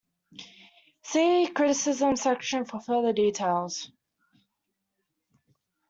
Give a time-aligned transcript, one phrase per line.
[1.03, 3.91] See Criticism Section for further details.